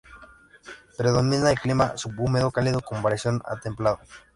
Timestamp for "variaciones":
3.03-3.43